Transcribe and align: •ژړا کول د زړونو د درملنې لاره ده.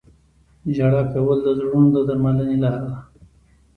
•ژړا 0.75 1.01
کول 1.13 1.37
د 1.43 1.47
زړونو 1.57 1.89
د 1.95 1.97
درملنې 2.07 2.57
لاره 2.63 2.85
ده. 2.91 2.97